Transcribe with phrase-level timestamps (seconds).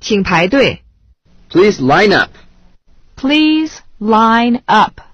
[0.00, 0.82] 请排队。
[1.50, 2.30] Please line up.
[3.16, 5.05] Please line up.